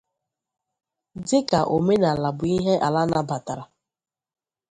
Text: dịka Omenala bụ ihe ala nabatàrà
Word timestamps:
dịka 1.27 1.59
Omenala 1.75 2.29
bụ 2.37 2.45
ihe 2.55 2.73
ala 2.87 3.01
nabatàrà 3.11 3.63